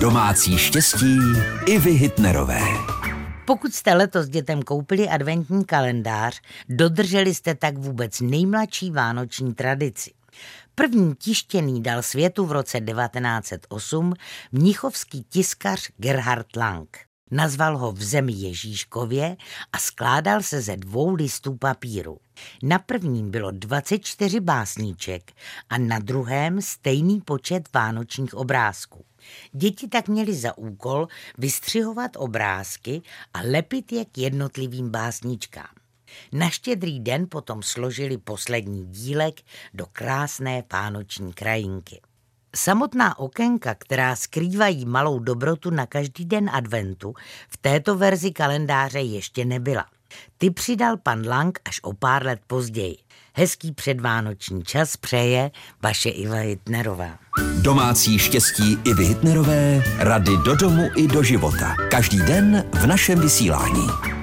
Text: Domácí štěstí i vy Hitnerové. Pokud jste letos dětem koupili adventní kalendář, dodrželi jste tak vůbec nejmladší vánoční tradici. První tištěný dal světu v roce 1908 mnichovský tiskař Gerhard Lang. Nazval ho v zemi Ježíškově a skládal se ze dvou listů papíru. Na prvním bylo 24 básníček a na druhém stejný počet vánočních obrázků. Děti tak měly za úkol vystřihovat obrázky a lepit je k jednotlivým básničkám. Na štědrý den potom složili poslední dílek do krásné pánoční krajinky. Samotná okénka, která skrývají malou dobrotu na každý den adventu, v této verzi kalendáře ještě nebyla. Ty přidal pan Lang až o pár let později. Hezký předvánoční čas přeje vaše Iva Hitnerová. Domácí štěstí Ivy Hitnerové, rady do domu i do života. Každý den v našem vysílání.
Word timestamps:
Domácí 0.00 0.58
štěstí 0.58 1.18
i 1.66 1.78
vy 1.78 1.90
Hitnerové. 1.90 2.60
Pokud 3.46 3.74
jste 3.74 3.94
letos 3.94 4.28
dětem 4.28 4.62
koupili 4.62 5.08
adventní 5.08 5.64
kalendář, 5.64 6.40
dodrželi 6.68 7.34
jste 7.34 7.54
tak 7.54 7.78
vůbec 7.78 8.20
nejmladší 8.20 8.90
vánoční 8.90 9.54
tradici. 9.54 10.10
První 10.74 11.14
tištěný 11.14 11.82
dal 11.82 12.02
světu 12.02 12.46
v 12.46 12.52
roce 12.52 12.80
1908 12.80 14.14
mnichovský 14.52 15.24
tiskař 15.28 15.88
Gerhard 15.96 16.56
Lang. 16.56 16.98
Nazval 17.30 17.78
ho 17.78 17.92
v 17.92 18.02
zemi 18.02 18.32
Ježíškově 18.32 19.36
a 19.72 19.78
skládal 19.78 20.42
se 20.42 20.60
ze 20.60 20.76
dvou 20.76 21.14
listů 21.14 21.56
papíru. 21.56 22.18
Na 22.62 22.78
prvním 22.78 23.30
bylo 23.30 23.50
24 23.50 24.40
básníček 24.40 25.32
a 25.70 25.78
na 25.78 25.98
druhém 25.98 26.62
stejný 26.62 27.20
počet 27.20 27.68
vánočních 27.74 28.34
obrázků. 28.34 29.07
Děti 29.52 29.88
tak 29.88 30.08
měly 30.08 30.34
za 30.34 30.58
úkol 30.58 31.08
vystřihovat 31.38 32.10
obrázky 32.16 33.02
a 33.34 33.40
lepit 33.42 33.92
je 33.92 34.04
k 34.04 34.18
jednotlivým 34.18 34.90
básničkám. 34.90 35.74
Na 36.32 36.50
štědrý 36.50 37.00
den 37.00 37.26
potom 37.30 37.62
složili 37.62 38.18
poslední 38.18 38.86
dílek 38.86 39.40
do 39.74 39.86
krásné 39.92 40.62
pánoční 40.62 41.32
krajinky. 41.32 42.00
Samotná 42.56 43.18
okénka, 43.18 43.74
která 43.74 44.16
skrývají 44.16 44.84
malou 44.84 45.18
dobrotu 45.18 45.70
na 45.70 45.86
každý 45.86 46.24
den 46.24 46.50
adventu, 46.52 47.14
v 47.48 47.56
této 47.56 47.96
verzi 47.98 48.30
kalendáře 48.30 49.00
ještě 49.00 49.44
nebyla. 49.44 49.86
Ty 50.38 50.50
přidal 50.50 50.96
pan 50.96 51.28
Lang 51.28 51.58
až 51.64 51.80
o 51.82 51.92
pár 51.92 52.26
let 52.26 52.40
později. 52.46 52.96
Hezký 53.32 53.72
předvánoční 53.72 54.64
čas 54.64 54.96
přeje 54.96 55.50
vaše 55.82 56.08
Iva 56.08 56.36
Hitnerová. 56.36 57.18
Domácí 57.62 58.18
štěstí 58.18 58.78
Ivy 58.84 59.04
Hitnerové, 59.04 59.82
rady 59.98 60.36
do 60.44 60.56
domu 60.56 60.90
i 60.96 61.06
do 61.06 61.22
života. 61.22 61.76
Každý 61.90 62.18
den 62.18 62.64
v 62.72 62.86
našem 62.86 63.20
vysílání. 63.20 64.17